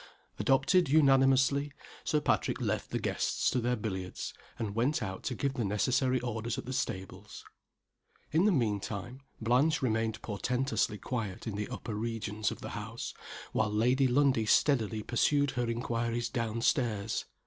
Adopted 0.39 0.89
unanimously. 0.89 1.71
Sir 2.03 2.19
Patrick 2.21 2.59
left 2.59 2.89
the 2.89 2.97
guests 2.97 3.51
to 3.51 3.59
their 3.59 3.75
billiards, 3.75 4.33
and 4.57 4.73
went 4.73 5.03
out 5.03 5.21
to 5.21 5.35
give 5.35 5.53
the 5.53 5.63
necessary 5.63 6.19
orders 6.21 6.57
at 6.57 6.65
the 6.65 6.73
stables. 6.73 7.45
In 8.31 8.45
the 8.45 8.51
mean 8.51 8.79
time 8.79 9.21
Blanche 9.39 9.83
remained 9.83 10.19
portentously 10.23 10.97
quiet 10.97 11.45
in 11.45 11.53
the 11.55 11.67
upper 11.69 11.93
regions 11.93 12.49
of 12.49 12.61
the 12.61 12.71
house; 12.71 13.13
while 13.51 13.69
Lady 13.71 14.07
Lundie 14.07 14.47
steadily 14.47 15.03
pursued 15.03 15.51
her 15.51 15.69
inquiries 15.69 16.29
down 16.29 16.63
stairs. 16.63 17.25